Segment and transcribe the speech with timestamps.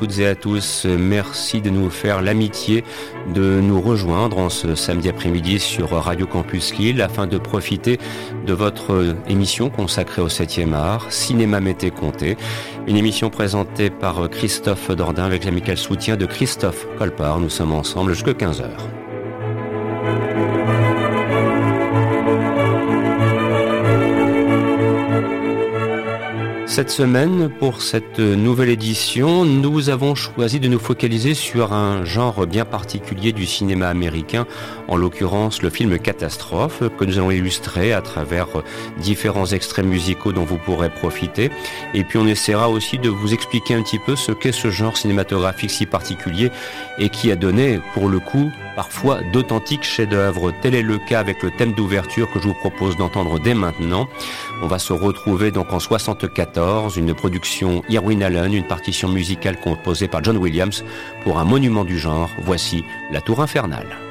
[0.00, 0.86] toutes et à tous.
[0.86, 2.84] Merci de nous faire l'amitié
[3.34, 7.98] de nous rejoindre en ce samedi après-midi sur Radio Campus Lille afin de profiter
[8.46, 12.38] de votre émission consacrée au 7e art, Cinéma Mété Comté.
[12.86, 17.38] Une émission présentée par Christophe Dordain avec l'amical soutien de Christophe Colpart.
[17.38, 18.99] Nous sommes ensemble jusqu'à 15h.
[26.70, 32.46] Cette semaine, pour cette nouvelle édition, nous avons choisi de nous focaliser sur un genre
[32.46, 34.46] bien particulier du cinéma américain,
[34.90, 38.48] en l'occurrence le film Catastrophe, que nous allons illustrer à travers
[38.98, 41.50] différents extraits musicaux dont vous pourrez profiter.
[41.94, 44.96] Et puis on essaiera aussi de vous expliquer un petit peu ce qu'est ce genre
[44.96, 46.50] cinématographique si particulier
[46.98, 50.52] et qui a donné, pour le coup, parfois d'authentiques chefs-d'œuvre.
[50.60, 54.08] Tel est le cas avec le thème d'ouverture que je vous propose d'entendre dès maintenant.
[54.62, 60.08] On va se retrouver donc en 74, une production Irwin Allen, une partition musicale composée
[60.08, 60.84] par John Williams
[61.22, 62.28] pour un monument du genre.
[62.42, 64.09] Voici La Tour Infernale.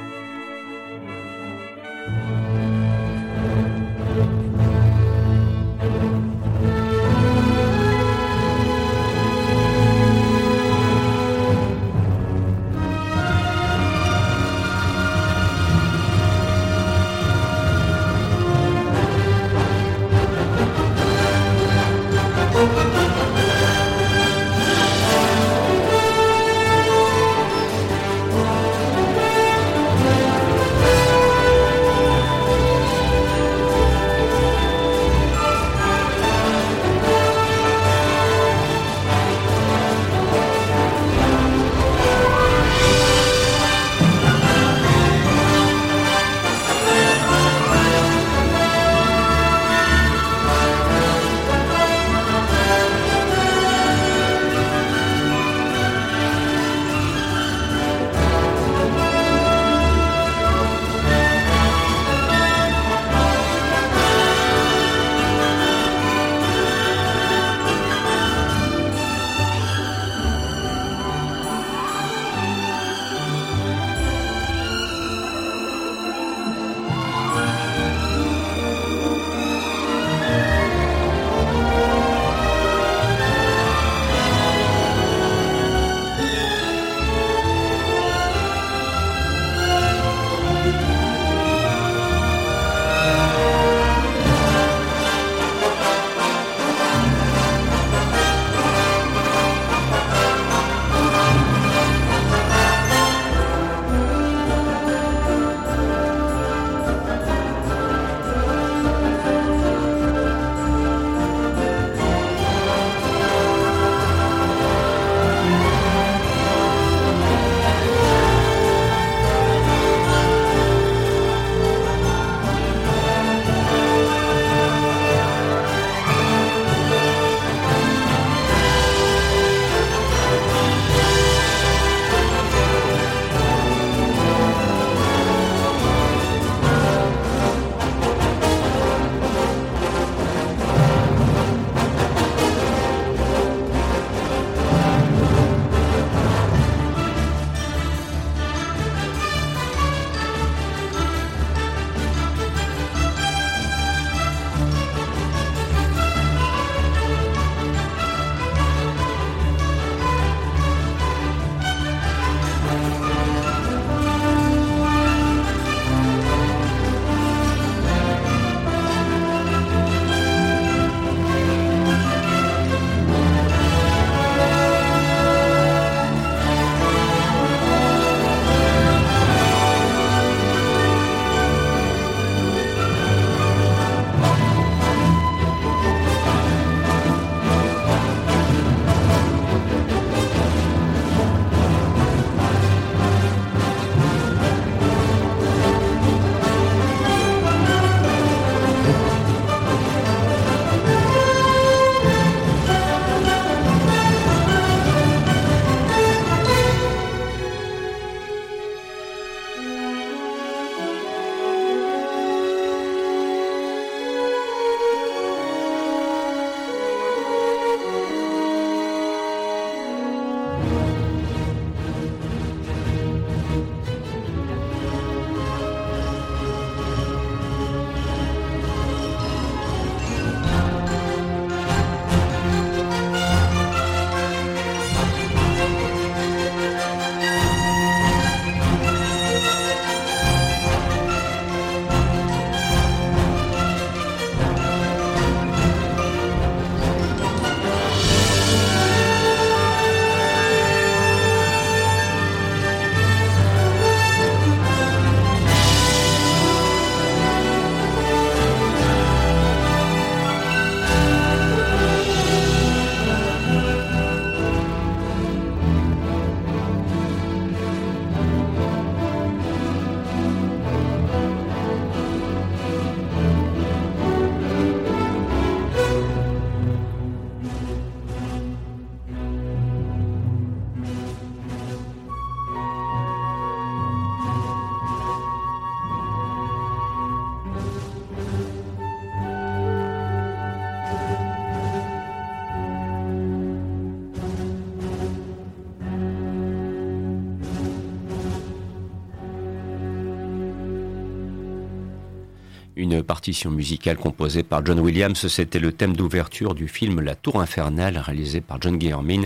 [302.89, 307.39] Une partition musicale composée par John Williams, c'était le thème d'ouverture du film La Tour
[307.39, 309.25] Infernale, réalisé par John Guillermin.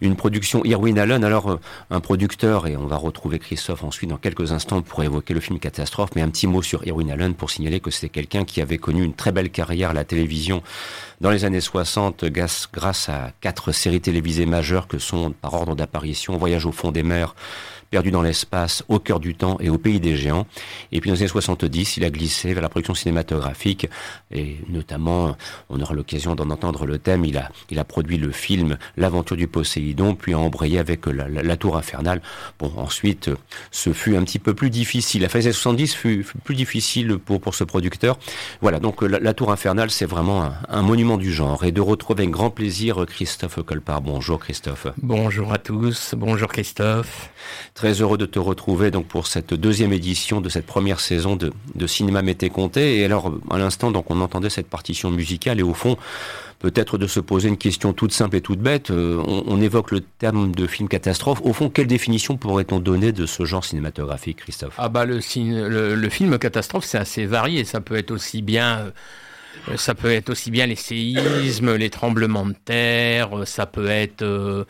[0.00, 4.16] Une production Irwin Allen, alors euh, un producteur, et on va retrouver Christophe ensuite dans
[4.16, 7.52] quelques instants pour évoquer le film Catastrophe, mais un petit mot sur Irwin Allen pour
[7.52, 10.64] signaler que c'était quelqu'un qui avait connu une très belle carrière à la télévision
[11.20, 16.36] dans les années 60 grâce à quatre séries télévisées majeures que sont, par ordre d'apparition,
[16.36, 17.36] Voyage au fond des mers,
[17.94, 20.48] perdu dans l'espace, au cœur du temps et au pays des géants.
[20.90, 23.86] Et puis dans les années 70, il a glissé vers la production cinématographique
[24.32, 25.36] et notamment,
[25.70, 29.36] on aura l'occasion d'en entendre le thème, il a, il a produit le film L'aventure
[29.36, 32.20] du Poséidon, puis a embrayé avec la, Tour Infernale.
[32.58, 33.30] Bon, ensuite,
[33.70, 35.22] ce fut un petit peu plus difficile.
[35.22, 38.18] La fin des années 70 fut, plus difficile pour, pour ce producteur.
[38.60, 41.62] Voilà, donc la, Tour Infernale, c'est vraiment un, monument du genre.
[41.62, 44.00] Et de retrouver avec grand plaisir Christophe Colpart.
[44.00, 44.88] Bonjour Christophe.
[45.00, 47.30] Bonjour à tous, bonjour Christophe.
[47.74, 51.52] Très heureux de te retrouver donc pour cette deuxième édition de cette première saison de,
[51.74, 52.98] de Cinéma Mété Comté.
[52.98, 55.96] Et alors, à l'instant, donc, on entendait cette partition musicale et au fond,
[56.58, 58.90] peut-être de se poser une question toute simple et toute bête.
[58.90, 61.40] Euh, on, évoque le terme de film catastrophe.
[61.42, 64.74] Au fond, quelle définition pourrait-on donner de ce genre cinématographique, Christophe?
[64.78, 67.64] Ah bah le, film catastrophe, c'est assez varié.
[67.64, 68.92] Ça peut être aussi bien
[69.68, 74.22] euh, ça peut être aussi bien les séismes, les tremblements de terre, ça peut être
[74.22, 74.64] euh,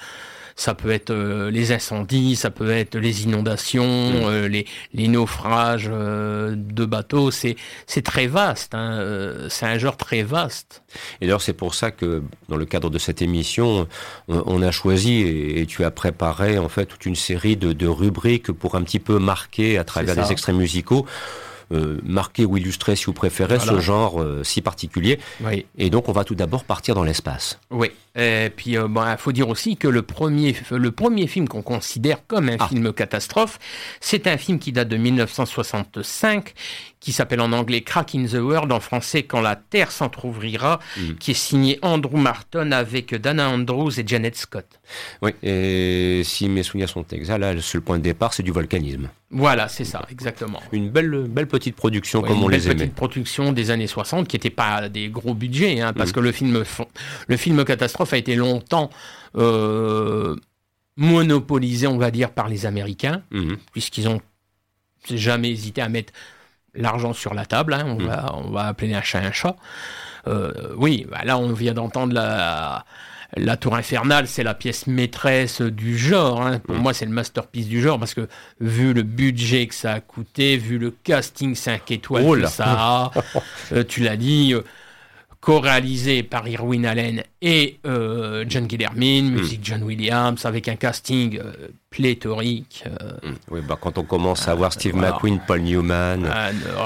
[0.56, 5.90] ça peut être euh, les incendies, ça peut être les inondations, euh, les, les, naufrages
[5.92, 7.30] euh, de bateaux.
[7.30, 7.56] C'est
[8.04, 8.74] très vaste.
[8.74, 10.82] Hein, c'est un genre très vaste.
[11.20, 13.88] Et d'ailleurs, c'est pour ça que dans le cadre de cette émission,
[14.28, 18.52] on, a choisi et, tu as préparé en fait toute une série de, de rubriques
[18.52, 21.06] pour un petit peu marquer à travers des extraits musicaux
[21.73, 25.18] euh, marquer ou illustrer, si vous préférez, ce genre euh, si particulier.
[25.78, 27.58] Et donc, on va tout d'abord partir dans l'espace.
[27.70, 27.90] Oui.
[28.16, 32.25] Et puis, il euh, faut dire aussi que le premier, le premier film qu'on considère
[32.26, 32.68] comme un ah.
[32.68, 33.59] film catastrophe,
[34.00, 36.54] c'est un film qui date de 1965,
[37.00, 41.14] qui s'appelle en anglais Crack in the World, en français Quand la Terre s'entr'ouvrira, mm.
[41.18, 44.66] qui est signé Andrew Martin avec Dana Andrews et Janet Scott.
[45.21, 48.52] Oui, et si mes souvenirs sont exacts, là, le seul point de départ, c'est du
[48.52, 49.11] volcanisme.
[49.30, 50.61] Voilà, c'est ça, exactement.
[50.71, 52.75] Une belle, belle petite production comme on les aimait.
[52.75, 56.12] Une petite production des années 60 qui n'était pas des gros budgets, hein, parce mm.
[56.12, 56.64] que le film,
[57.26, 58.90] le film catastrophe a été longtemps
[59.37, 60.37] euh,
[60.96, 63.56] monopolisé, on va dire, par les Américains, mm-hmm.
[63.73, 64.20] puisqu'ils ont
[65.11, 66.12] jamais hésité à mettre
[66.75, 68.06] l'argent sur la table, hein, on, mm.
[68.06, 69.56] va, on va appeler un chat un chat.
[70.26, 72.84] Euh, oui, bah là on vient d'entendre la,
[73.37, 76.42] la Tour Infernale, c'est la pièce maîtresse du genre.
[76.42, 76.61] Hein.
[76.61, 76.78] Pour mm.
[76.78, 78.28] moi, c'est le masterpiece du genre parce que
[78.61, 82.64] vu le budget que ça a coûté, vu le casting 5 étoiles oh que ça
[82.66, 83.11] a,
[83.73, 84.54] euh, tu l'as dit,
[85.44, 89.34] co-réalisé par Irwin Allen et euh, John Guillermin, hmm.
[89.34, 92.84] musique John Williams, avec un casting euh, pléthorique.
[92.86, 93.34] Euh, hmm.
[93.50, 96.26] Oui, bah, quand on commence à voir Steve McQueen, Paul Newman,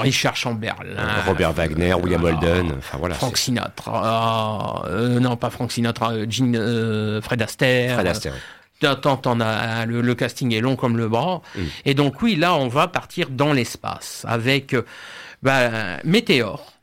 [0.01, 3.15] Richard Chamberlain, Robert Wagner, William Holden, enfin voilà.
[3.15, 4.83] Frank Sinatra,
[5.21, 7.93] non pas Frank Sinatra, Fred Astaire.
[7.93, 8.33] Fred Astaire.
[8.81, 11.41] T'en as, le, le, casting est long comme le bras.
[11.55, 11.63] Hmm.
[11.85, 14.75] Et donc oui, là, on va partir dans l'espace avec
[15.43, 16.78] bah, Météore.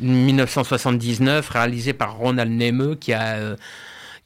[0.00, 3.56] 1979, réalisé par Ronald Nemeux, qui a euh,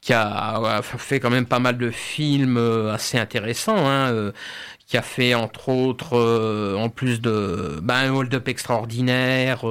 [0.01, 4.31] qui a fait quand même pas mal de films euh, assez intéressants, hein, euh,
[4.85, 9.65] qui a fait entre autres, en plus de ben, un hold-up extraordinaire,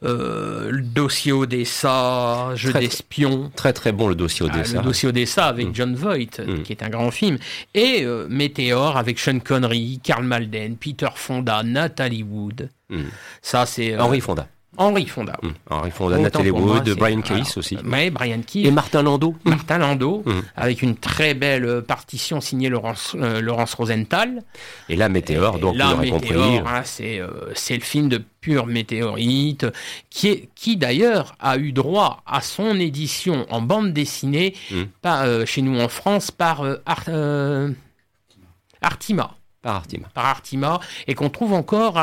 [0.00, 3.50] le dossier Odessa, Jeu d'espion.
[3.54, 4.78] Très très bon le dossier ah, Odessa.
[4.78, 5.74] le dossier Odessa avec mm.
[5.74, 6.62] John Voight, mm.
[6.62, 7.36] qui est un grand film.
[7.74, 12.70] Et Météor avec Sean Connery, Karl Malden, Peter Fonda, Natalie Wood.
[12.88, 13.02] Mm.
[13.42, 13.98] Ça c'est...
[13.98, 14.48] Henri Fonda.
[14.76, 15.36] Henri Fonda.
[15.42, 15.48] Mmh.
[15.70, 17.78] Henri Fonda, Nathalie Wood, Brian Case aussi.
[17.84, 18.64] Oui, Brian Case.
[18.66, 19.34] Et Martin Landau.
[19.44, 20.32] Martin Landau, mmh.
[20.56, 24.42] avec une très belle euh, partition signée Laurence, euh, Laurence Rosenthal.
[24.88, 26.58] Et là, Météor, donc vous compris.
[26.58, 29.66] Hein, c'est, euh, c'est le film de pure météorite,
[30.10, 34.82] qui, est, qui d'ailleurs a eu droit à son édition en bande dessinée, mmh.
[35.00, 36.64] pas, chez nous en France, par
[38.82, 39.36] Artima.
[39.64, 40.08] Par Artima.
[40.12, 40.78] Par Artima,
[41.08, 41.96] et qu'on trouve encore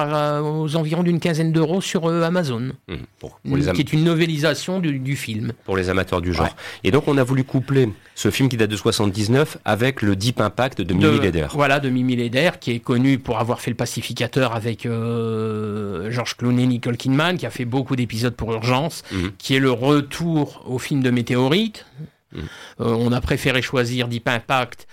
[0.43, 2.71] aux environs d'une quinzaine d'euros sur euh, Amazon.
[2.87, 5.53] Mmh, pour, Qui est une novélisation du, film.
[5.63, 6.55] Pour les amateurs du genre.
[6.83, 10.41] Et donc on a voulu coupler ce film qui date de 79 avec le Deep
[10.41, 11.47] Impact de Mimi Leder.
[11.51, 16.37] Voilà, de Mimi Leder, qui est connu pour avoir fait le pacificateur avec euh, George
[16.37, 19.17] Clooney, Nicole Kidman, qui a fait beaucoup d'épisodes pour Urgence, mmh.
[19.37, 21.85] qui est le retour au film de Météorite.
[22.33, 22.39] Mmh.
[22.39, 24.87] Euh, on a préféré choisir Deep Impact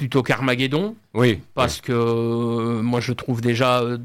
[0.00, 0.96] plutôt qu'Armageddon.
[1.12, 1.40] Oui.
[1.54, 3.98] Parce que euh, moi, je trouve déjà euh,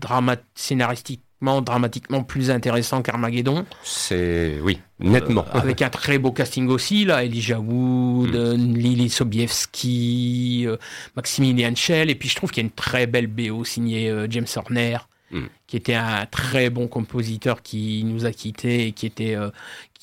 [0.54, 3.66] scénaristiquement, dramatiquement plus intéressant qu'Armageddon.
[3.82, 4.60] C'est.
[4.62, 5.46] Oui, nettement.
[5.56, 7.24] Euh, avec un très beau casting aussi, là.
[7.24, 8.76] Elijah Wood, mm.
[8.76, 10.68] Lily Sobieski,
[11.16, 12.10] Maximilian Schell.
[12.10, 14.98] Et puis, je trouve qu'il y a une très belle BO signée James Horner.
[15.32, 15.46] Mm.
[15.68, 19.50] qui était un très bon compositeur qui nous a quittés et qui était euh,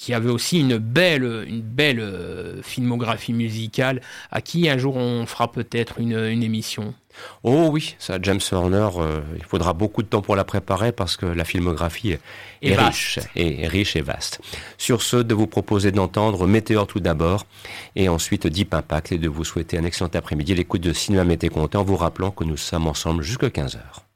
[0.02, 4.00] qui avait aussi une belle, une belle euh, filmographie musicale,
[4.32, 6.92] à qui un jour on fera peut-être une, émission.
[7.44, 11.16] Oh oui, ça, James Horner, euh, il faudra beaucoup de temps pour la préparer parce
[11.16, 12.16] que la filmographie
[12.62, 14.40] est, riche, et, riche et vaste.
[14.76, 17.46] Sur ce, de vous proposer d'entendre Météor tout d'abord,
[17.94, 21.48] et ensuite Deep Impact, et de vous souhaiter un excellent après-midi, l'écoute de Cinéma Mété
[21.54, 23.78] en vous rappelant que nous sommes ensemble jusqu'à 15h.
[23.78, 24.11] une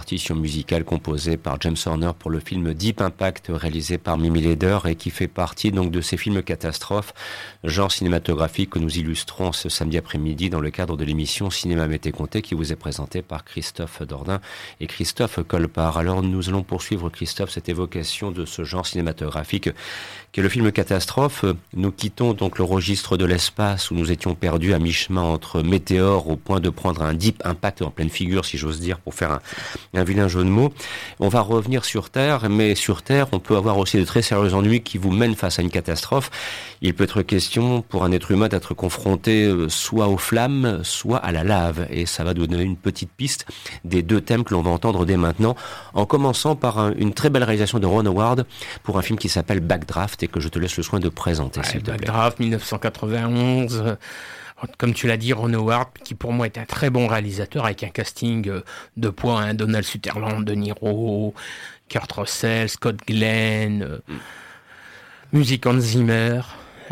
[0.00, 4.78] partition musicale composée par James Horner pour le film Deep Impact réalisé par Mimi Leder
[4.86, 7.12] et qui fait partie donc de ces films catastrophes,
[7.64, 12.12] genre cinématographique que nous illustrons ce samedi après-midi dans le cadre de l'émission Cinéma Mété
[12.12, 14.40] Comté qui vous est présentée par Christophe Dordain
[14.80, 15.98] et Christophe Colpart.
[15.98, 19.68] Alors nous allons poursuivre Christophe cette évocation de ce genre cinématographique
[20.32, 21.44] qui est le film catastrophe.
[21.74, 26.30] Nous quittons donc le registre de l'espace où nous étions perdus à mi-chemin entre météores
[26.30, 29.32] au point de prendre un deep impact en pleine figure si j'ose dire pour faire
[29.32, 29.40] un,
[29.94, 30.72] un vilain jeu de mots.
[31.18, 34.54] On va revenir sur Terre, mais sur Terre, on peut avoir aussi de très sérieux
[34.54, 36.30] ennuis qui vous mènent face à une catastrophe.
[36.80, 41.18] Il peut être question pour un être humain d'être confronté euh, soit aux flammes, soit
[41.18, 41.86] à la lave.
[41.90, 43.46] Et ça va donner une petite piste
[43.84, 45.56] des deux thèmes que l'on va entendre dès maintenant,
[45.94, 48.46] en commençant par une très belle réalisation de Ron Howard
[48.82, 51.60] pour un film qui s'appelle Backdraft et que je te laisse le soin de présenter.
[51.84, 53.96] Backdraft 1991
[54.78, 57.82] comme tu l'as dit, Ron Howard, qui pour moi est un très bon réalisateur avec
[57.82, 58.60] un casting euh,
[58.96, 61.34] de poids, hein, Donald Sutherland, De Niro,
[61.88, 64.16] Kurt Russell, Scott Glenn, euh, mm.
[65.32, 66.40] musique Hans Zimmer.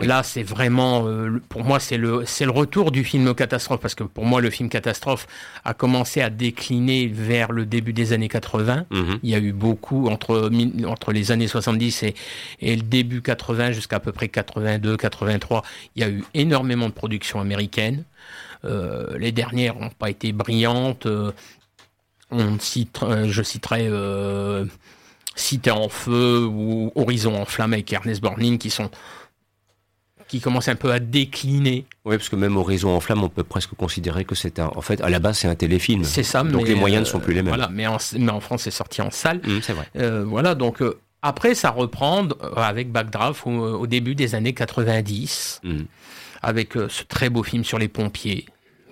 [0.00, 3.94] Là, c'est vraiment, euh, pour moi, c'est le, c'est le retour du film catastrophe, parce
[3.94, 5.26] que pour moi, le film catastrophe
[5.64, 8.86] a commencé à décliner vers le début des années 80.
[8.90, 9.18] Mhm.
[9.22, 10.50] Il y a eu beaucoup entre
[10.86, 12.14] entre les années 70 et,
[12.60, 15.62] et le début 80 jusqu'à à peu près 82, 83.
[15.96, 18.04] Il y a eu énormément de productions américaines.
[18.64, 21.06] Euh, les dernières n'ont pas été brillantes.
[21.06, 21.32] Euh,
[22.30, 23.88] on cite, je citerai
[25.38, 28.90] Cité en feu ou Horizon en flamme avec Ernest Borgnine qui sont
[30.28, 31.86] qui commence un peu à décliner.
[32.04, 34.70] Oui, parce que même Horizon en flamme, on peut presque considérer que c'est un.
[34.76, 36.04] En fait, à la base, c'est un téléfilm.
[36.04, 36.44] C'est ça.
[36.44, 37.48] Donc les moyens ne sont plus les mêmes.
[37.48, 39.38] Voilà, mais en, mais en France, c'est sorti en salle.
[39.38, 39.88] Mmh, c'est vrai.
[39.96, 45.62] Euh, voilà, donc euh, après, ça reprend euh, avec Backdraft au, début des années 90,
[45.64, 45.78] mmh.
[46.42, 48.46] avec ce très beau film sur les pompiers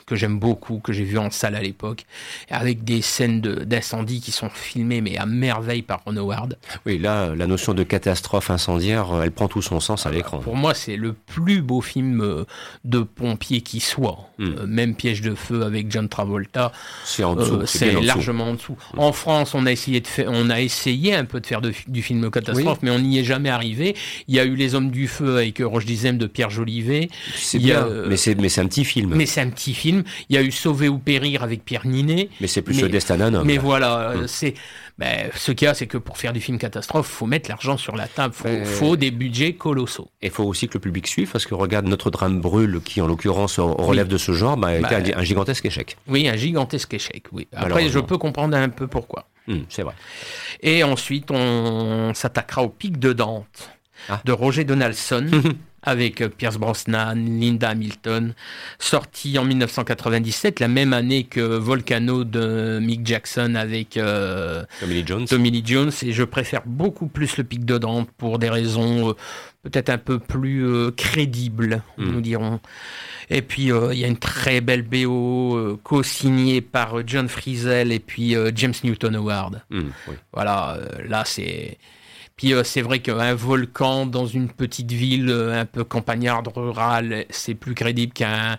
[0.07, 2.05] que j'aime beaucoup, que j'ai vu en salle à l'époque,
[2.49, 6.57] avec des scènes d'incendie qui sont filmées mais à merveille par Ron Howard.
[6.87, 10.39] Oui, là, la notion de catastrophe incendiaire, elle prend tout son sens à l'écran.
[10.39, 12.45] Pour moi, c'est le plus beau film euh,
[12.85, 14.19] de pompiers qui soit.
[14.39, 14.55] Hmm.
[14.59, 16.73] Euh, même Piège de feu avec John Travolta.
[17.05, 17.55] C'est en dessous.
[17.55, 18.77] Euh, c'est largement en dessous.
[18.95, 18.99] Hmm.
[18.99, 22.03] En France, on a essayé de faire, on a essayé un peu de faire du
[22.03, 23.97] film catastrophe, mais on n'y est jamais arrivé.
[24.29, 27.09] Il y a eu Les Hommes du Feu avec Roche Dizem de Pierre Jolivet.
[27.35, 29.15] C'est bien, mais c'est mais c'est un petit film.
[29.15, 32.29] Mais c'est un petit film il y a eu Sauver ou périr avec Pierre Ninet.
[32.41, 33.47] Mais c'est plus le destin d'un homme.
[33.47, 34.29] Mais voilà, hum.
[34.29, 34.55] c'est
[34.99, 37.77] ben, ce qu'il y a, c'est que pour faire du film catastrophe, faut mettre l'argent
[37.77, 38.33] sur la table.
[38.33, 40.11] Faut, faut des budgets colossaux.
[40.23, 43.03] Et il faut aussi que le public suive, parce que regarde Notre Drame brûle, qui
[43.03, 45.99] en l'occurrence relève de ce genre, ben, bah, un, gigantesque échec.
[46.09, 47.25] Oui, un gigantesque échec.
[47.33, 47.47] Oui.
[47.55, 49.29] Après, je peux comprendre un peu pourquoi.
[49.49, 49.95] Hum, c'est vrai.
[50.63, 53.71] Et ensuite, on s'attaquera au pic de Dante
[54.09, 54.21] ah.
[54.25, 55.27] de Roger Donaldson.
[55.87, 58.35] avec euh, Pierce Brosnan, Linda Hamilton,
[58.79, 65.05] sorti en 1997, la même année que Volcano de Mick Jackson avec euh, Tommy Lee
[65.07, 65.25] Jones.
[65.27, 65.93] Tommy Lee Jones.
[66.03, 69.13] Et je préfère beaucoup plus le Pic de Dante pour des raisons euh,
[69.63, 72.05] peut-être un peu plus crédibles, hmm.
[72.05, 72.61] nous dirons.
[73.31, 78.37] Et puis il y a une très belle BO co-signée par John Frizzell et puis
[78.55, 79.63] James Newton Howard.
[79.71, 79.89] Hmm,
[80.33, 81.79] voilà, là c'est
[82.37, 87.25] puis euh, c'est vrai qu'un volcan dans une petite ville euh, un peu campagnarde rurale,
[87.31, 88.59] c'est plus crédible qu'un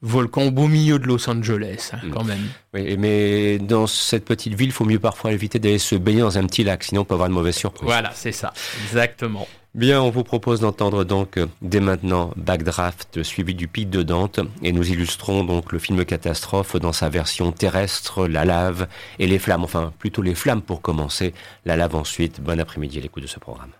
[0.00, 2.46] volcan au beau milieu de Los Angeles, hein, quand même.
[2.72, 6.38] Oui, mais dans cette petite ville, il faut mieux parfois éviter d'aller se baigner dans
[6.38, 7.84] un petit lac, sinon on peut avoir une mauvaise surprise.
[7.84, 8.52] Voilà, c'est ça,
[8.84, 9.48] exactement.
[9.76, 14.40] Bien, on vous propose d'entendre donc euh, dès maintenant Backdraft suivi du Pic de Dante
[14.62, 19.38] et nous illustrons donc le film catastrophe dans sa version terrestre, la lave et les
[19.38, 21.34] flammes, enfin plutôt les flammes pour commencer,
[21.66, 22.40] la lave ensuite.
[22.40, 23.72] Bon après-midi à l'écoute de ce programme.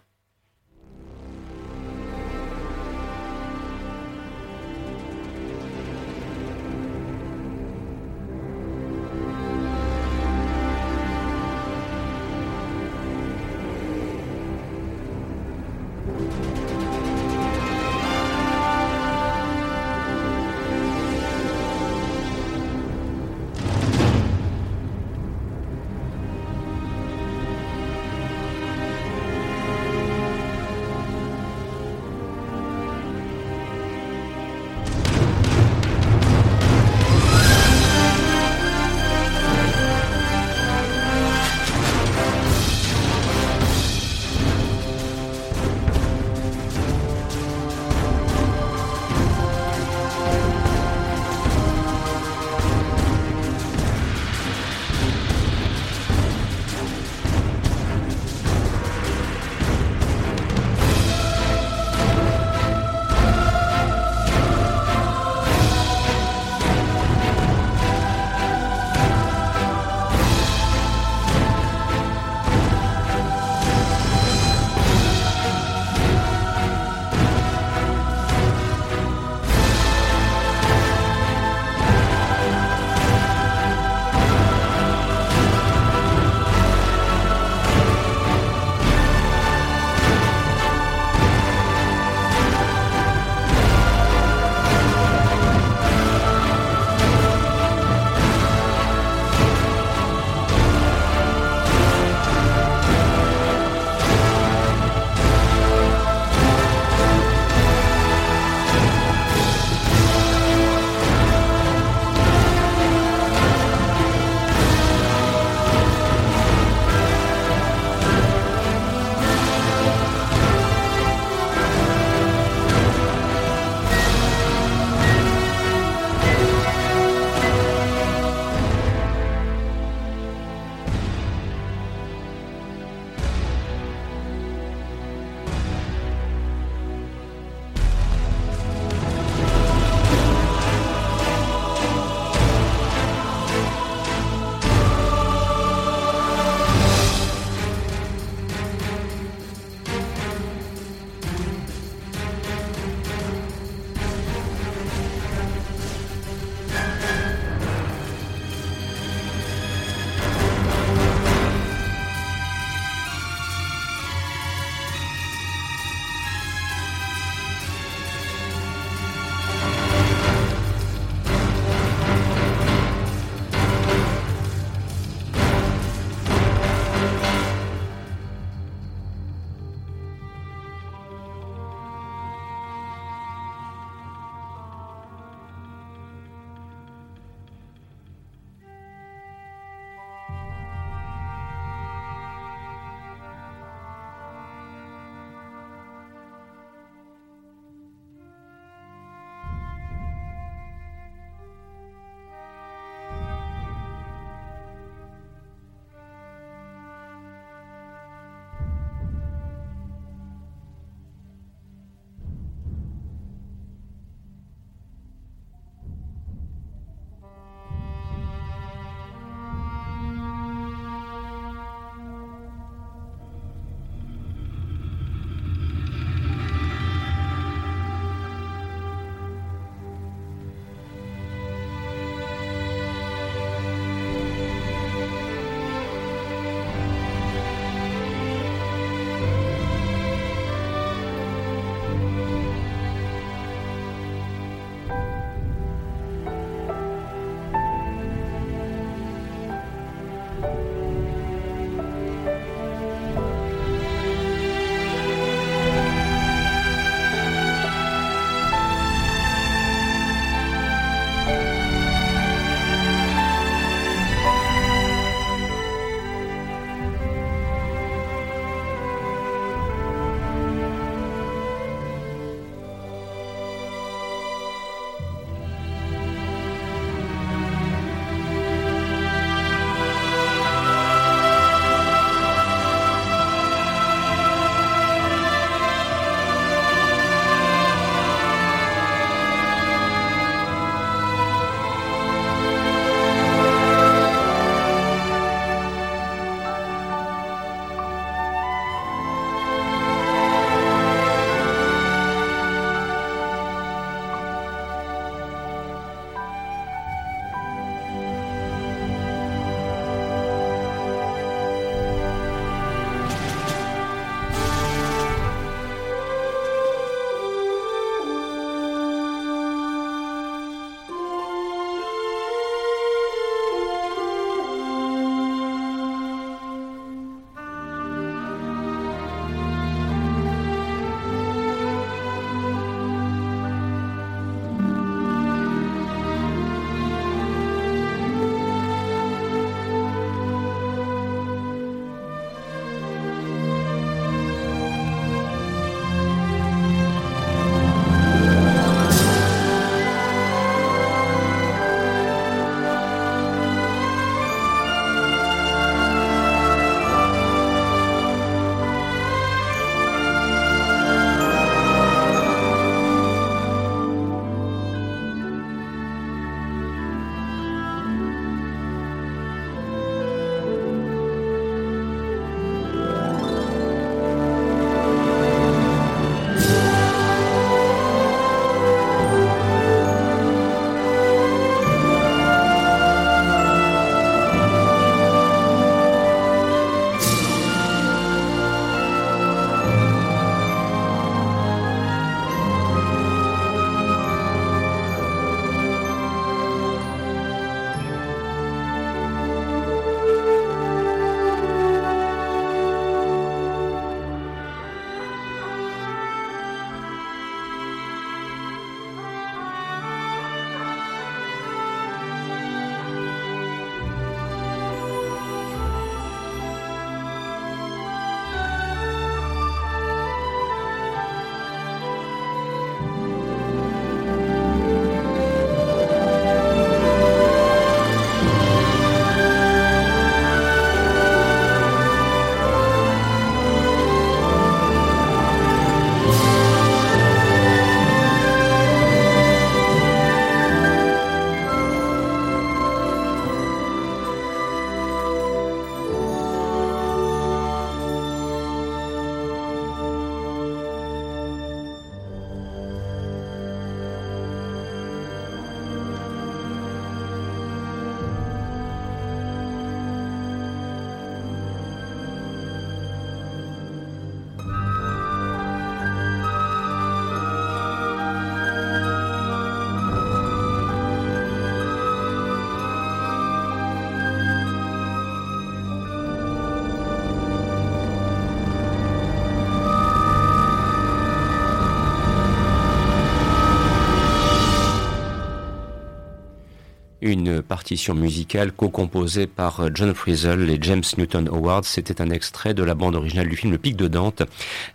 [487.07, 491.65] Une partition musicale co-composée par John Frizzle et James Newton Howard.
[491.65, 494.23] C'était un extrait de la bande originale du film Le Pic de Dante,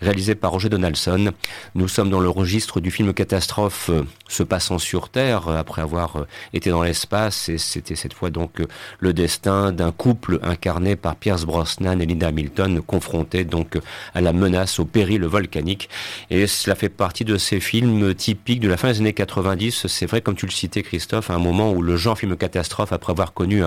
[0.01, 1.31] réalisé par Roger Donaldson.
[1.75, 5.81] Nous sommes dans le registre du film catastrophe euh, se passant sur Terre euh, après
[5.81, 8.61] avoir euh, été dans l'espace et c'était cette fois donc
[8.99, 13.77] le destin d'un couple incarné par Pierce Brosnan et Linda Hamilton confrontés donc
[14.13, 15.89] à la menace au péril volcanique
[16.29, 19.87] et cela fait partie de ces films typiques de la fin des années 90.
[19.87, 22.93] C'est vrai comme tu le citais Christophe à un moment où le genre film catastrophe
[22.93, 23.63] après avoir connu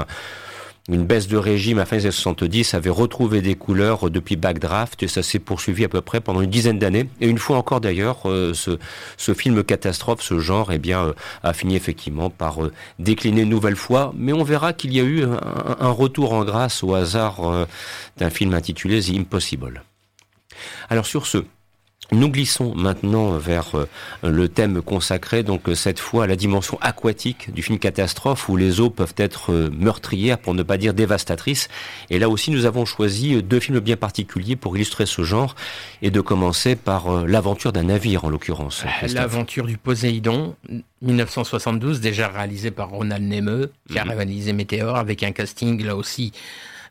[0.89, 5.03] une baisse de régime à fin des années 70, avait retrouvé des couleurs depuis Backdraft
[5.03, 7.09] et ça s'est poursuivi à peu près pendant une dizaine d'années.
[7.21, 11.13] Et une fois encore d'ailleurs, euh, ce, film catastrophe, ce genre, eh bien, euh,
[11.43, 14.13] a fini effectivement par euh, décliner une nouvelle fois.
[14.17, 17.67] Mais on verra qu'il y a eu un, retour en grâce au hasard
[18.19, 19.83] d'un film intitulé The Impossible.
[20.91, 21.39] Alors sur ce,
[22.13, 23.87] nous glissons maintenant vers euh,
[24.23, 28.57] le thème consacré, donc euh, cette fois à la dimension aquatique du film catastrophe, où
[28.57, 31.69] les eaux peuvent être euh, meurtrières, pour ne pas dire dévastatrices.
[32.11, 35.55] Et là aussi, nous avons choisi deux films bien particuliers pour illustrer ce genre,
[36.03, 38.85] et de commencer par l'aventure d'un navire, en l'occurrence.
[39.13, 40.57] L'aventure du Poséidon,
[41.03, 44.11] 1972, déjà réalisé par Ronald Nemeux, qui a mhm.
[44.13, 46.33] réalisé Météor, avec un casting là aussi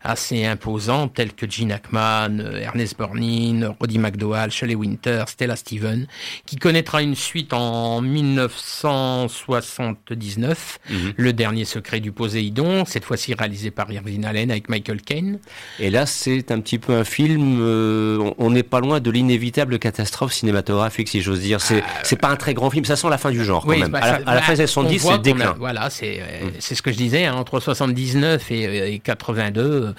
[0.03, 6.07] assez imposants tels que Gene Hackman, euh, Ernest Borgnine, Roddy McDowall, Shelley Winter, Stella Steven,
[6.45, 11.13] qui connaîtra une suite en 1979, mhm.
[11.15, 15.39] Le dernier secret du Poséidon, cette fois-ci réalisé par Irvin Allen avec Michael Caine.
[15.79, 19.79] Et là, c'est un petit peu un film, euh, on n'est pas loin de l'inévitable
[19.79, 21.61] catastrophe cinématographique, si j'ose dire.
[21.61, 23.89] C'est euh, pas un très grand film, ça sent la fin du genre quand même.
[23.89, 25.55] Bah, à, la, fin des 70, c'est le déclin.
[25.57, 26.51] voilà, c'est mm.
[26.59, 29.92] c'est ce que je disais, hein, entre 79 et, et 82,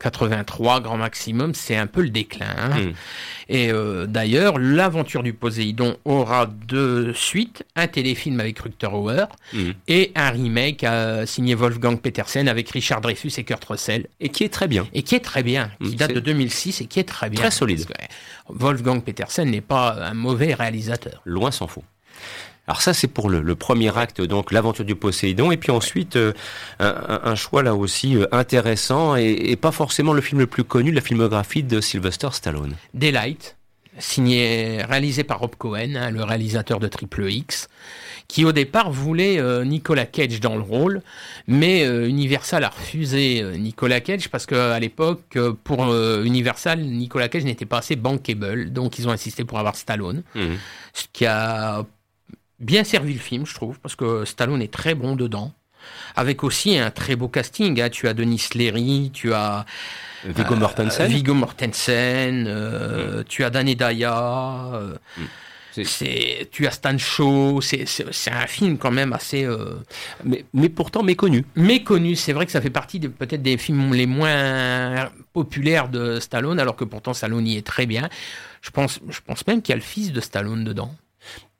[0.00, 2.54] 83 grand maximum, c'est un peu le déclin.
[2.58, 2.80] Hein.
[2.80, 2.92] Hmm.
[3.48, 9.70] Et euh, d'ailleurs, l'aventure du Poséidon aura deux suites, un téléfilm avec Rutger Hauer hmm.
[9.88, 14.06] et un remake euh, signé Wolfgang Petersen avec Richard Dreyfus et Kurt Russell.
[14.20, 14.86] Et qui est très bien.
[14.92, 17.40] Et qui est très bien, qui hmm, date de 2006 et qui est très bien.
[17.40, 17.86] Très solide.
[18.48, 21.22] Wolfgang Petersen n'est pas un mauvais réalisateur.
[21.24, 21.84] Loin s'en faut.
[22.66, 26.32] Alors ça, c'est pour le, premier acte, donc l'aventure du Poséidon, et puis ensuite euh,
[26.80, 31.00] un, choix là aussi euh, intéressant et, pas forcément le film le plus connu, la
[31.00, 32.74] filmographie de Sylvester Stallone.
[32.92, 33.56] Daylight,
[33.98, 37.68] signé, réalisé par Rob Cohen, hein, le réalisateur de Triple X,
[38.26, 41.02] qui au départ voulait euh, Nicolas Cage dans le rôle,
[41.46, 47.78] mais Universal a refusé Nicolas Cage parce qu'à l'époque, pour Universal, Nicolas Cage n'était pas
[47.78, 50.40] assez bankable, donc ils ont insisté pour avoir Stallone, mmh.
[50.92, 51.86] ce qui a
[52.60, 55.52] bien servi le film, je trouve, parce que Stallone est très bon dedans.
[56.16, 57.80] Avec aussi un très beau casting.
[57.80, 57.90] Hein.
[57.90, 59.64] Tu as Denis Leary, tu as
[60.24, 63.24] Viggo euh, Mortensen, Viggo Mortensen euh, mm.
[63.24, 64.72] tu as Danny Daya.
[64.74, 65.84] Euh, mm.
[65.84, 67.84] c'est, tu as Stan Shaw, c'est,
[68.32, 69.46] un film quand même assez...
[70.24, 71.44] Mais, mais, pourtant méconnu.
[71.54, 76.18] Méconnu, c'est vrai que ça fait partie de, peut-être des films les moins populaires de
[76.18, 78.08] Stallone, alors que pourtant Stallone y est très bien.
[78.62, 80.92] Je pense, je pense même qu'il y a le fils de Stallone dedans.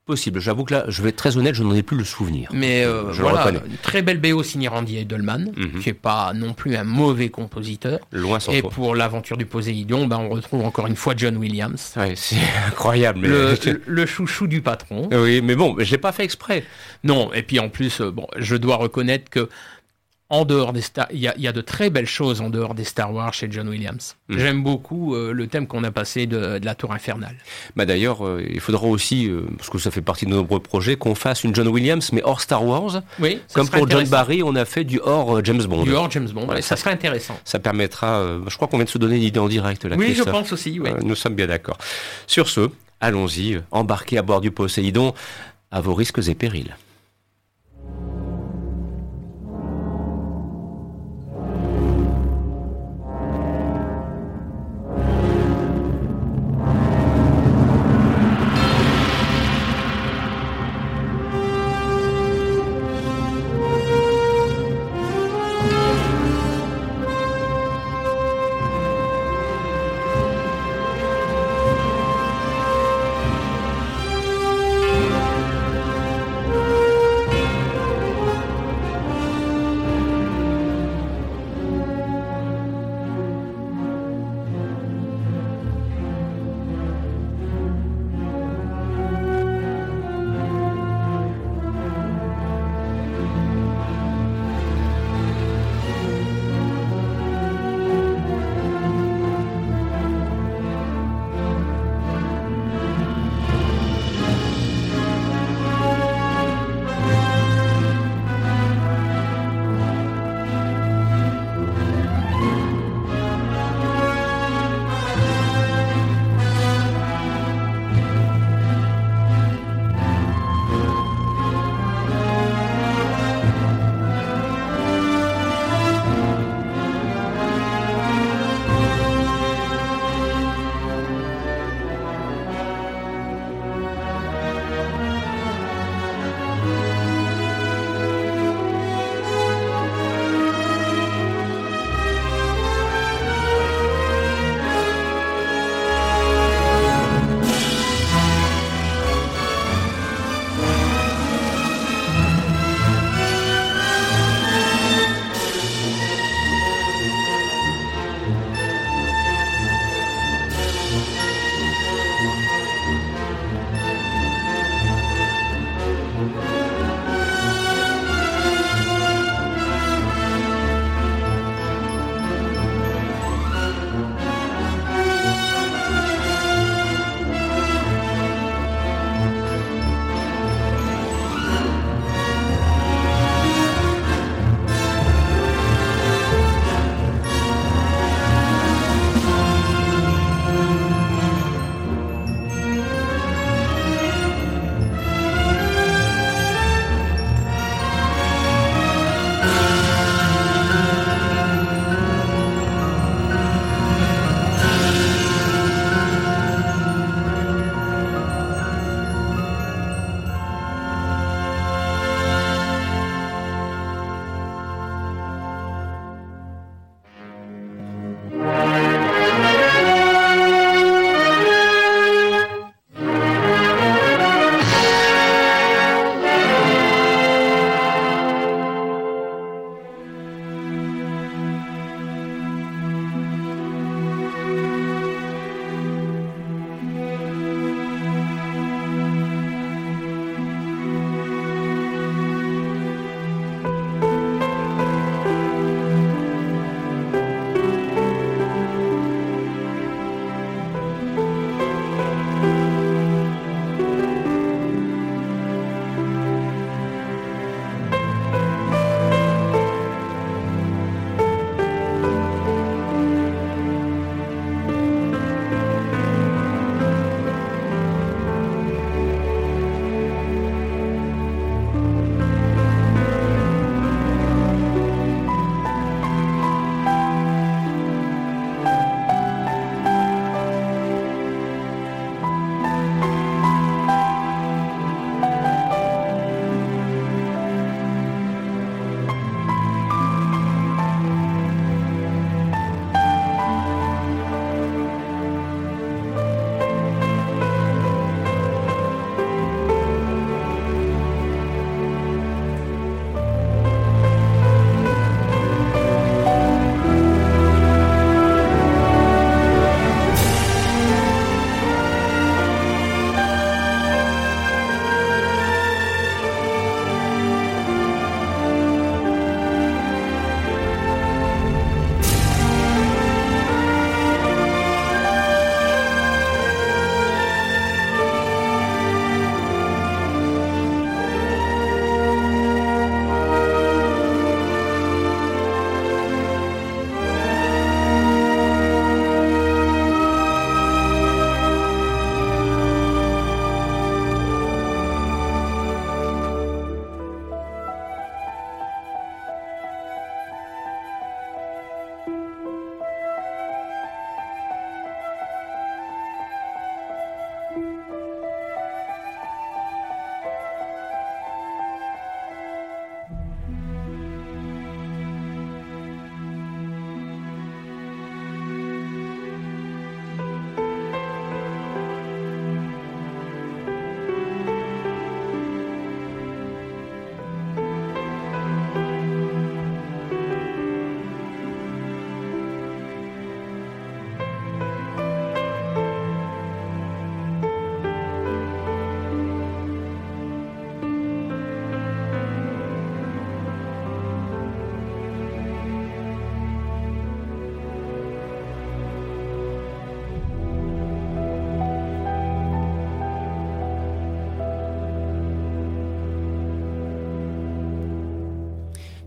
[0.06, 0.38] Possible.
[0.38, 2.48] J'avoue que là, je vais être très honnête, je n'en ai plus le souvenir.
[2.52, 3.52] Mais euh, je voilà,
[3.82, 5.80] très belle BO signée Randy Edelman, mhm.
[5.80, 7.98] qui est pas non plus un mauvais compositeur.
[8.12, 11.92] Loin s'en Et pour l'aventure du Poséidon, ben, on retrouve encore une fois John Williams.
[11.96, 12.36] Ouais, c'est
[12.68, 13.26] incroyable.
[13.86, 15.08] Le, chouchou du patron.
[15.10, 16.62] Oui, mais bon, j'ai pas fait exprès.
[17.02, 19.48] Non, et puis en plus, euh, bon, je dois reconnaître que
[20.28, 23.12] en dehors des Star, il y, a, de très belles choses en dehors des Star
[23.12, 24.16] Wars chez John Williams.
[24.28, 24.38] Mm.
[24.38, 27.36] J'aime beaucoup euh, le thème qu'on a passé de, la Tour infernale.
[27.76, 30.58] Bah d'ailleurs, euh, il faudra aussi, euh, parce que ça fait partie de nos nombreux
[30.58, 33.02] projets, qu'on fasse une John Williams mais hors Star Wars.
[33.20, 33.40] Oui.
[33.54, 35.84] Comme pour John Barry, on a fait du hors James Bond.
[35.84, 36.48] Du hors James Bond.
[36.60, 37.38] ça, serait intéressant.
[37.44, 38.26] Ça permettra.
[38.48, 39.96] je crois qu'on vient de se donner une idée en direct là.
[39.96, 40.80] Oui, je pense aussi.
[40.80, 40.90] Oui.
[41.02, 41.78] nous sommes bien d'accord.
[42.26, 42.68] Sur ce,
[43.00, 45.14] allons-y, embarquez à bord du Poséidon
[45.70, 46.74] à vos risques et périls.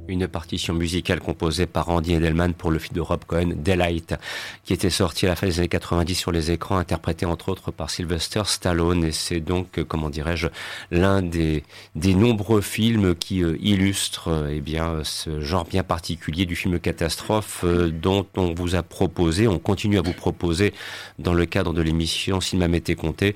[0.10, 4.16] Une partition musicale composée par Andy Edelman pour le film de Rob Cohen, Delight,
[4.64, 7.72] qui était sorti à la fin des années 90 sur les écrans, interprété entre autres
[7.72, 9.04] par Sylvester Stallone.
[9.04, 10.48] Et c'est donc, comment dirais-je,
[10.92, 11.64] l'un des,
[11.96, 16.80] des nombreux films qui euh, illustrent euh, eh bien, ce genre bien particulier du film
[16.80, 20.74] catastrophe euh, dont on vous a proposé, on continue à vous proposer
[21.20, 23.36] dans le cadre de l'émission Cinéma Mété Comté,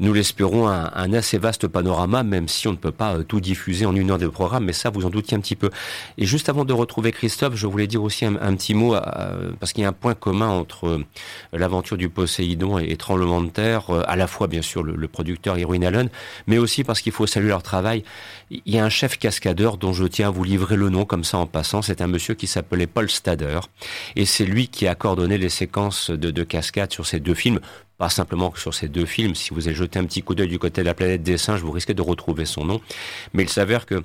[0.00, 3.86] nous l'espérons, un, un, assez vaste panorama, même si on ne peut pas tout diffuser
[3.86, 5.70] en une heure de programme, mais ça vous en doutiez un petit peu.
[6.18, 8.94] Et juste avant de retrouver Christophe, je voulais dire aussi un, petit mot,
[9.60, 11.00] parce qu'il y a un point commun entre
[11.52, 15.84] l'aventure du Poséidon et, Tremblement de Terre, à la fois bien sûr le, producteur Irwin
[15.84, 16.08] Allen,
[16.46, 18.04] mais aussi parce qu'il faut saluer leur travail.
[18.50, 21.24] Il y a un chef cascadeur dont je tiens à vous livrer le nom comme
[21.24, 21.82] ça en passant.
[21.82, 23.60] C'est un monsieur qui s'appelait Paul Stader.
[24.16, 27.60] Et c'est lui qui a coordonné les séquences de, de cascade sur ces deux films
[28.04, 29.34] pas simplement que sur ces deux films.
[29.34, 31.62] Si vous avez jeté un petit coup d'œil du côté de la planète des singes,
[31.62, 32.82] vous risquez de retrouver son nom.
[33.32, 34.02] Mais il s'avère que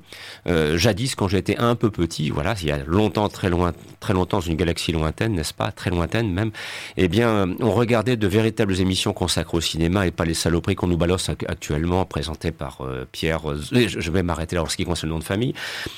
[0.48, 4.14] euh, jadis, quand j'étais un peu petit, voilà, il y a longtemps, très loin, très
[4.14, 6.52] longtemps, dans une galaxie lointaine, n'est-ce pas, très lointaine même,
[6.96, 10.88] eh bien, on regardait de véritables émissions consacrées au cinéma et pas les saloperies qu'on
[10.88, 13.42] nous balance actuellement, présentées par euh, Pierre.
[13.74, 15.54] je vais m'arrêter là en ce qui concerne le nom de famille.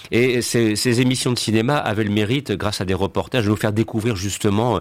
[0.10, 3.74] Et ces, émissions de cinéma avaient le mérite, grâce à des reportages, de nous faire
[3.74, 4.80] découvrir justement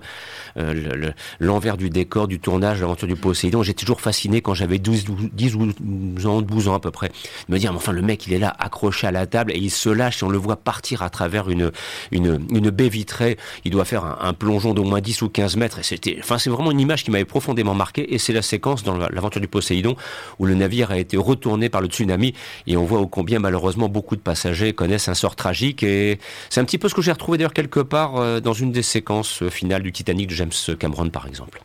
[0.56, 3.62] euh, l'envers du décor, du tournage, du Poséidon.
[3.62, 7.08] J'étais toujours fasciné quand j'avais 12, 10 ou 12 ans, 12 ans à peu près,
[7.08, 9.58] de me dire, mais enfin, le mec, il est là, accroché à la table, et
[9.58, 11.72] il se lâche, et on le voit partir à travers une,
[12.12, 12.38] une,
[12.70, 13.36] baie vitrée.
[13.64, 16.50] Il doit faire un, plongeon d'au moins 10 ou 15 mètres, et c'était, enfin, c'est
[16.50, 19.96] vraiment une image qui m'avait profondément marqué, et c'est la séquence dans l'aventure du Poséidon,
[20.38, 22.34] où le navire a été retourné par le tsunami,
[22.66, 26.60] et on voit au combien, malheureusement, beaucoup de passagers connaissent un sort tragique, et c'est
[26.60, 29.42] un petit peu ce que j'ai retrouvé d'ailleurs quelque part euh, dans une des séquences
[29.42, 31.60] euh, finales du Titanic de James Cameron, par exemple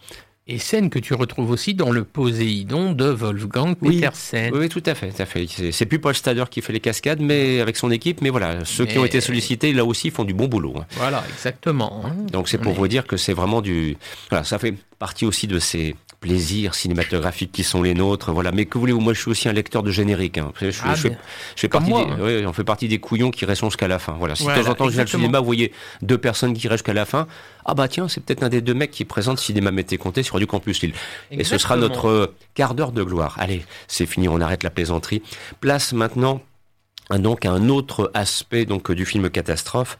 [0.47, 4.51] et scène que tu retrouves aussi dans le Poséidon de Wolfgang Petersen.
[4.53, 5.47] Oui, tout à fait, tout à fait.
[5.71, 8.85] C'est plus Paul Stader qui fait les cascades, mais avec son équipe, mais voilà, ceux
[8.85, 10.75] qui ont été sollicités là aussi font du bon boulot.
[10.77, 10.85] Hein.
[10.97, 12.03] Voilà, exactement.
[12.31, 13.97] Donc c'est pour vous dire que c'est vraiment du,
[14.29, 18.31] voilà, ça fait partie aussi de ces plaisirs cinématographiques qui sont les nôtres.
[18.31, 18.51] Voilà.
[18.51, 20.37] Mais que voulez-vous Moi, je suis aussi un lecteur de générique.
[20.37, 20.51] Hein.
[20.61, 24.15] Je, ah, fais, partie des, on fait partie des couillons qui restent jusqu'à la fin.
[24.19, 24.35] Voilà.
[24.35, 26.85] Si de temps en temps, je viens au cinéma, vous voyez deux personnes qui restent
[26.85, 27.27] jusqu'à la fin.
[27.65, 30.37] Ah bah tiens, c'est peut-être un des deux mecs qui présente Cinéma Mété Comté sur
[30.39, 30.93] du Campus Lille.
[31.31, 33.35] Et ce sera notre euh, quart d'heure de gloire.
[33.39, 35.23] Allez, c'est fini, on arrête la plaisanterie.
[35.61, 36.41] Place maintenant
[37.11, 39.97] donc un autre aspect donc du film catastrophe.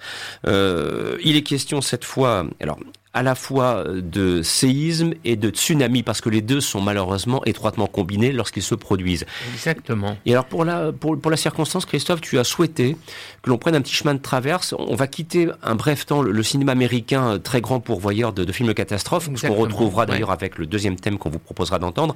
[0.48, 2.80] Euh, il est question cette fois, alors
[3.16, 7.88] à la fois de séisme et de tsunami, parce que les deux sont malheureusement étroitement
[7.88, 9.26] combinés lorsqu'ils se produisent.
[9.54, 10.18] Exactement.
[10.26, 12.98] Et alors pour la, pour, pour la circonstance, Christophe, tu as souhaité
[13.46, 14.74] que l'on prenne un petit chemin de traverse.
[14.80, 18.74] On va quitter un bref temps le, cinéma américain très grand pourvoyeur de, de films
[18.74, 22.16] catastrophes, ce qu'on retrouvera d'ailleurs avec le deuxième thème qu'on vous proposera d'entendre.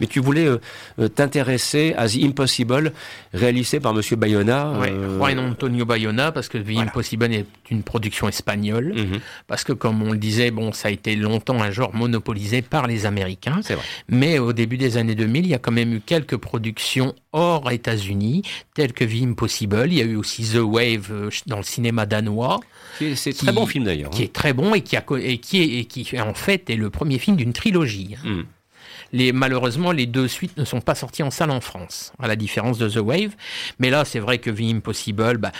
[0.00, 0.58] Mais tu voulais euh,
[0.98, 2.94] euh, t'intéresser à The Impossible,
[3.34, 4.72] réalisé par Monsieur Bayona.
[4.80, 5.18] Oui, euh...
[5.18, 9.20] Juan Antonio Bayona, parce que The Impossible est une production espagnole, mhm.
[9.48, 12.86] parce que comme on le disait, bon, ça a été longtemps un genre monopolisé par
[12.86, 13.60] les Américains.
[14.08, 17.70] Mais au début des années 2000, il y a quand même eu quelques productions hors
[17.70, 18.42] États-Unis,
[18.74, 19.88] telles que The Impossible.
[19.88, 22.60] Il y a eu aussi The Wave euh, dans le cinéma danois.
[23.14, 24.10] C'est très bon film d'ailleurs.
[24.10, 24.24] Qui hein.
[24.26, 26.90] est très bon et qui, a, et qui, est, et qui en fait est le
[26.90, 28.16] premier film d'une trilogie.
[28.24, 28.28] Hein.
[28.28, 28.42] Hmm.
[29.12, 32.36] Les, malheureusement, les deux suites ne sont pas sorties en salle en France, à la
[32.36, 33.34] différence de The Wave.
[33.80, 35.50] Mais là, c'est vrai que The Impossible, bah,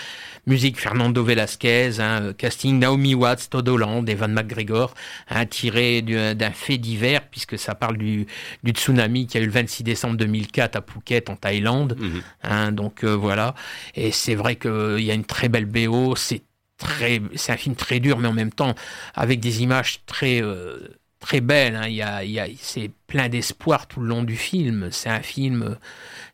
[0.47, 4.93] musique Fernando Velasquez, hein, casting Naomi Watts, Todd Holland, Evan McGregor,
[5.29, 8.27] hein, tiré d'un fait divers, puisque ça parle du,
[8.63, 11.95] du, tsunami qui a eu le 26 décembre 2004 à Phuket, en Thaïlande.
[11.99, 12.21] Mhm.
[12.43, 13.55] Hein, donc euh, voilà.
[13.95, 16.41] Et c'est vrai qu'il y a une très belle BO, c'est
[16.77, 18.75] très, c'est un film très dur, mais en même temps
[19.13, 20.79] avec des images très euh,
[21.21, 21.77] très belle.
[21.77, 21.87] Hein.
[21.87, 22.01] Il y
[22.39, 24.89] a, c'est plein d'espoir tout le long du film.
[24.91, 25.77] C'est un film,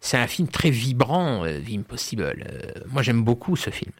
[0.01, 2.23] c'est un film très vibrant, euh, The Impossible.
[2.51, 3.91] Euh, moi, j'aime beaucoup ce film.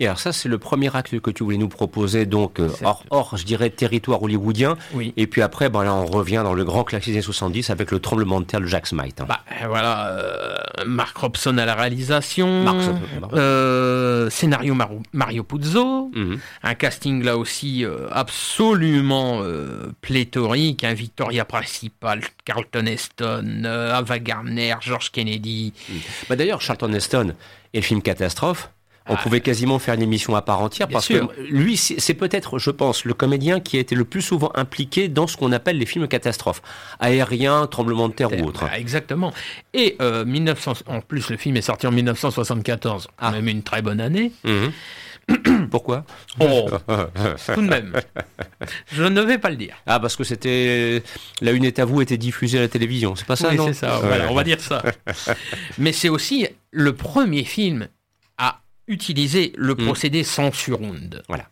[0.00, 3.04] Et alors ça, c'est le premier acte que tu voulais nous proposer, donc euh, hors,
[3.10, 4.76] hors, je dirais, territoire hollywoodien.
[4.94, 5.12] Oui.
[5.16, 8.00] Et puis après, ben là, on revient dans le grand classique des 70 avec le
[8.00, 9.20] tremblement de terre de Jack Smite.
[9.20, 9.26] Hein.
[9.28, 10.56] Bah, voilà, euh,
[10.86, 12.64] Mark Robson à la réalisation,
[13.32, 14.76] euh, scénario
[15.12, 16.38] Mario Puzo, mhm.
[16.62, 19.42] un casting là aussi absolument
[20.00, 25.72] pléthorique, un Victoria principal, Carlton Heston, Ava Gardner, George Kennedy.
[25.88, 25.98] Mhm.
[26.28, 27.34] Bah, D'ailleurs, Charlton Heston
[27.74, 28.70] et le film Catastrophe,
[29.08, 29.20] on ah.
[29.22, 33.04] pouvait quasiment faire une émission à part entière parce que lui, c'est peut-être, je pense,
[33.04, 36.08] le comédien qui a été le plus souvent impliqué dans ce qu'on appelle les films
[36.08, 36.62] catastrophes,
[37.00, 38.64] aériens, tremblements de terre ou autres.
[38.74, 39.32] exactement.
[39.74, 43.30] Et euh, 1900, en plus, le film est sorti en 1974, ah.
[43.32, 44.32] même une très bonne année.
[44.44, 44.72] Mhm.
[45.70, 46.04] Pourquoi?
[46.40, 46.68] Oh,
[47.54, 47.92] tout de même.
[48.92, 49.76] Je ne vais pas le dire.
[49.86, 51.02] Ah, parce que c'était
[51.40, 53.74] la une est à vous était diffusée à la télévision, c'est pas ça Oui, c'est
[53.74, 54.00] ça.
[54.02, 54.82] Voilà, on va dire ça.
[55.78, 57.88] Mais c'est aussi le premier film
[58.88, 59.84] utiliser le mm.
[59.84, 61.22] procédé censurund.
[61.28, 61.48] Voilà.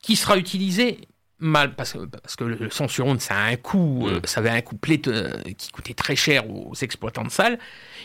[0.00, 0.98] Qui sera utilisé
[1.38, 4.08] mal parce que, parce que le censurund, ça a un coût, mm.
[4.08, 7.58] euh, ça avait un coût euh, qui coûtait très cher aux exploitants de salles.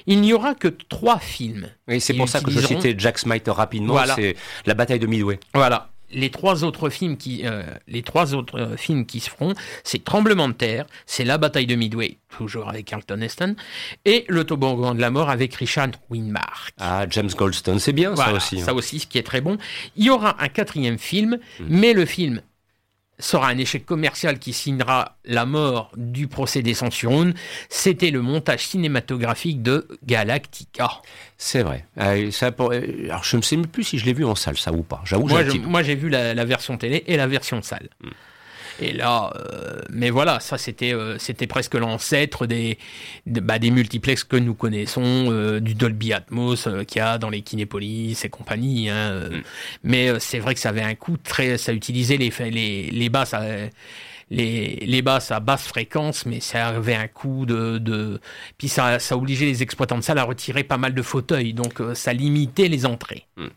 [0.08, 1.70] Il n'y aura que trois films.
[1.88, 3.98] Oui, c'est pour ça que je citais Jack Smite rapidement.
[4.16, 4.36] C'est
[4.66, 5.40] la bataille de Midway.
[5.54, 9.54] Voilà les trois autres films qui, euh, les trois autres euh, films qui se feront,
[9.84, 13.56] c'est Tremblement de terre, c'est La bataille de Midway, toujours avec Carlton Heston,
[14.06, 16.74] et Le toboggan de la mort avec Richard Winmark.
[16.80, 18.62] Ah, James Goldstone, c'est bien ça aussi.
[18.62, 18.66] Hein.
[18.66, 19.58] Ça aussi, ce qui est très bon.
[19.96, 21.66] Il y aura un quatrième film, hmm.
[21.68, 22.42] mais le film
[23.20, 27.34] sera un échec commercial qui signera la mort du procédé Censurone,
[27.70, 30.90] c'était le montage cinématographique de Galactica.
[31.38, 31.86] C'est vrai.
[32.00, 34.58] Euh, ça, euh, alors je ne sais même plus si je l'ai vu en salle,
[34.58, 35.02] ça ou pas.
[35.04, 37.90] J'avoue, moi, j'ai vu la, version télé et la version salle.
[38.02, 38.10] Hmm.
[38.80, 42.78] Et là, euh, mais voilà, ça c'était euh, c'était presque l'ancêtre des
[43.26, 47.42] bah, des multiplex que nous connaissons, euh, du Dolby Atmos qu'il y a dans les
[47.42, 48.90] Kinépolis et compagnie.
[48.90, 49.42] Hein, mm.
[49.84, 53.34] Mais c'est vrai que ça avait un coût très, ça utilisait les les les basses
[54.30, 58.20] les, basses à basse fréquence, mais ça avait un coût de, de...
[58.58, 61.80] puis ça, ça obligeait les exploitants de salle à retirer pas mal de fauteuils, donc
[61.80, 63.26] euh, ça limitait les entrées.
[63.38, 63.48] Hmm.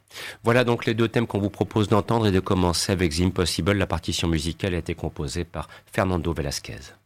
[0.45, 3.73] Voilà donc les deux thèmes qu'on vous propose d'entendre et de commencer avec The Impossible.
[3.73, 7.00] La partition musicale a été composée par Fernando Velasquez.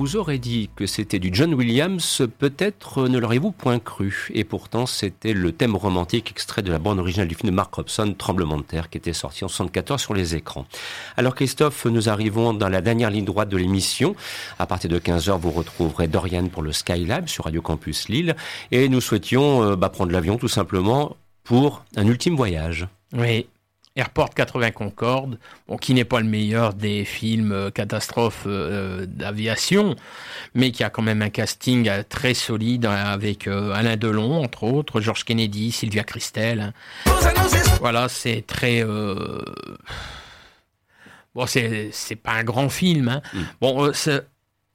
[0.00, 4.28] Vous aurait dit que c'était du John Williams, peut-être ne l'auriez-vous point cru.
[4.32, 7.74] Et pourtant, c'était le thème romantique extrait de la bande originale du film de Mark
[7.74, 10.64] Robson, Tremblement de terre, qui était sorti en 74 sur les écrans.
[11.18, 14.16] Alors Christophe, nous arrivons dans la dernière ligne droite de l'émission.
[14.58, 18.36] À partir de 15h, vous retrouverez Dorian pour le Skylab sur Radio Campus Lille.
[18.72, 22.88] Et nous souhaitions euh, bah, prendre l'avion tout simplement pour un ultime voyage.
[23.12, 23.48] Oui,
[23.96, 29.96] Airport 80 Concorde, bon, qui n'est pas le meilleur des films euh, catastrophes euh, d'aviation,
[30.54, 35.00] mais qui a quand même un casting euh, très solide avec Alain Delon, entre autres,
[35.00, 36.60] George Kennedy, Sylvia Christel.
[36.60, 36.72] Hein.
[37.80, 38.84] Voilà, c'est très...
[41.34, 43.08] Bon, c'est pas un grand film.
[43.08, 43.22] Hein.
[43.32, 43.40] Mm.
[43.60, 44.22] Bon, ce,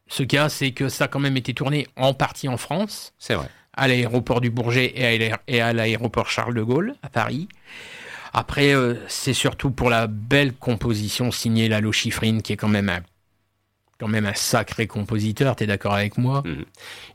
[0.07, 3.13] ce cas, c'est que ça a quand même été tourné en partie en France.
[3.17, 3.49] C'est vrai.
[3.73, 7.47] À l'aéroport du Bourget et à l'aéroport Charles de Gaulle, à Paris.
[8.37, 12.89] Après, euh, c'est surtout pour la belle composition signée Lalo Schifrin, qui est quand même
[12.89, 12.99] un
[13.97, 16.43] quand même un sacré compositeur, tu es d'accord avec moi?
[16.45, 16.65] Mhm.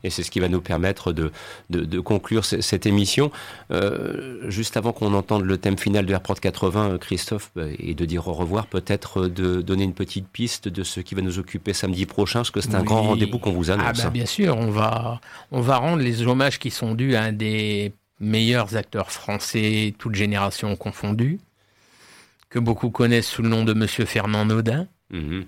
[0.03, 1.31] Et c'est ce qui va nous permettre de,
[1.69, 3.31] de, conclure cette émission.
[3.69, 8.05] Euh, juste avant qu'on entende le thème final de Airport 80, Christophe, bah, et de
[8.05, 11.73] dire au revoir, peut-être de donner une petite piste de ce qui va nous occuper
[11.73, 13.85] samedi prochain, parce que c'est un grand rendez-vous qu'on vous annonce.
[13.87, 17.21] Ah bah, bien sûr, on va, on va rendre les hommages qui sont dus à
[17.21, 21.39] un des meilleurs acteurs français, toutes générations confondues,
[22.49, 25.45] que beaucoup connaissent sous le nom de Monsieur Fernand Naudin, mhm.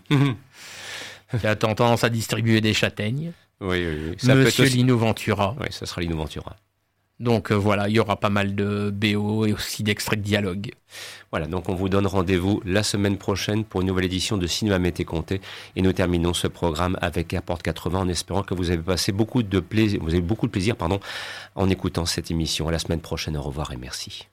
[1.40, 3.32] qui a tendance à distribuer des châtaignes.
[3.62, 5.56] Oui, oui, Monsieur Lino Ventura.
[5.62, 6.58] Oui, ça sera Lino Ventura.
[7.24, 10.72] Donc euh, voilà, il y aura pas mal de BO et aussi d'extraits de dialogue.
[11.32, 14.78] Voilà, donc on vous donne rendez-vous la semaine prochaine pour une nouvelle édition de Cinéma
[14.78, 15.40] Mété Comté.
[15.78, 19.42] Et nous terminons ce programme avec Airport 80 en espérant que vous avez passé beaucoup
[19.42, 21.00] de plaisir, vous avez beaucoup de plaisir, pardon,
[21.56, 22.68] en écoutant cette émission.
[22.68, 24.28] À la semaine prochaine, au revoir et merci.